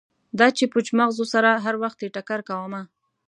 دا 0.39 0.47
چې 0.57 0.63
پوچ 0.71 0.87
مغزو 0.99 1.25
سره 1.33 1.49
هروختې 1.65 2.07
ټکر 2.15 2.39
کومه 2.49 2.81